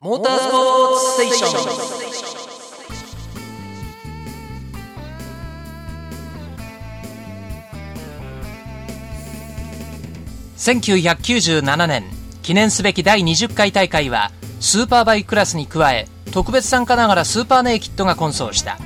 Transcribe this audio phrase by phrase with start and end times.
[0.00, 1.78] モータースポーツステーション。
[10.56, 12.04] 1997年
[12.42, 14.30] 記念すべき第20回大会は
[14.60, 18.78] スーパーバイククラスに加え特別参加ながらスーパーネイキッドが混走した。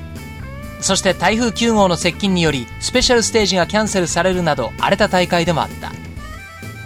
[0.81, 5.93] そして台風9号の接近によりスペシャルステージがキャンセルされるなど荒れた大会でもあった。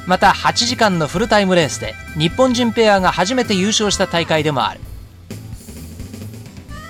[0.06, 4.80] また8時間のフルタイムレースで日本人ペアが初めて優勝した大会でもある。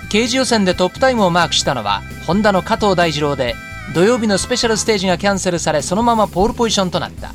[0.09, 3.55] 刑事予選でトップタイムをマークしたのはホンダの加藤大二郎で
[3.93, 7.33] 土曜日のスペシャルステージがキャンセルされそのままポールポジションとなった。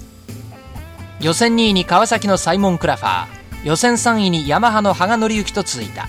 [1.20, 3.42] 予選2位に川崎のサイモン・クラファー。
[3.64, 6.08] 予選3位にヤマハの羽賀紀之と続いた。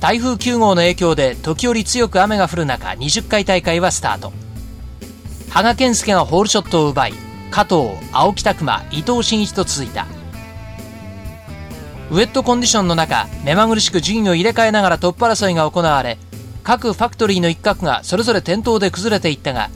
[0.00, 4.32] 台風9号の影響で時折強く雨が降る中20回大会はスタート。
[5.50, 7.14] 羽賀健介がホールショットを奪い
[7.50, 10.06] 加藤青木拓磨伊藤真一と続いた。
[12.10, 16.18] ウェットコンディションの中目まぐるしく順位を入れ替えながらトップ争いが行われ
[16.62, 19.70] 各ファクトリーの一角がそれぞれ転倒で崩れていったが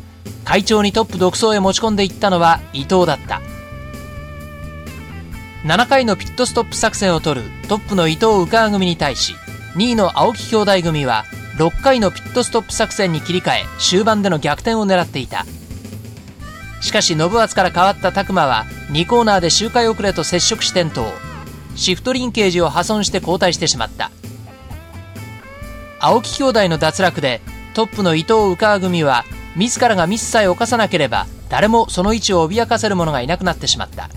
[0.45, 3.41] 会長にトップ独走へ持ち込んでいったのは伊藤だった。
[5.65, 9.35] 7回のピットストップ作戦を取るトップの伊藤宇川組に対し
[9.75, 11.25] 2位の青木兄弟組は
[11.57, 15.45] 6回のピットストップ作戦に切り替え終盤での逆転を狙っていた。
[16.81, 21.07] しかし信厚から変わった拓磨は2コーナーで周回遅れと接触し転倒
[21.75, 24.11] シフトリンケージを破損して交代してしまった。
[26.01, 27.41] 青木兄弟の脱落で
[27.75, 29.25] トップの伊藤宇川組は
[29.57, 34.09] 自らがミスさえ犯さなければ誰もその位置を脅かせる者がいなくなってしまった。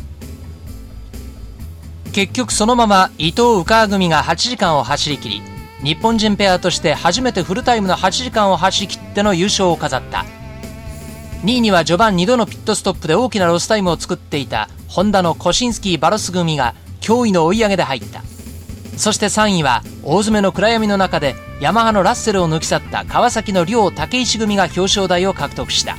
[2.14, 5.42] 結局そのまま伊藤宇川組が8時間を走り切り
[5.82, 10.26] 日本人ペアとして初めてフルタイムの8時間を走り切っての優勝を飾った。
[11.44, 18.22] 2位には序盤2度のピットストップで大きなロスタイムを作っていたホンダのコシンスキー・バロス組が驚異の追い上げで入った。
[18.96, 25.96] そして3位は大詰めの暗闇の中でヤマハのラッセルを抜き去ったカワサキの梁・武石組が表彰台を獲得した。